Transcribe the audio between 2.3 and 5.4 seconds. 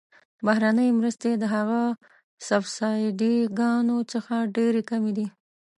سبسایډي ګانو څخه ډیرې کمې دي.